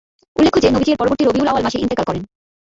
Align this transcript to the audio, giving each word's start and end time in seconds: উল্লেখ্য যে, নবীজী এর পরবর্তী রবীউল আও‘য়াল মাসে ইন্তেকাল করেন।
উল্লেখ্য 0.35 0.59
যে, 0.61 0.69
নবীজী 0.71 0.91
এর 0.91 0.99
পরবর্তী 0.99 1.23
রবীউল 1.25 1.47
আও‘য়াল 1.47 1.65
মাসে 1.65 1.81
ইন্তেকাল 1.81 2.05
করেন। 2.07 2.23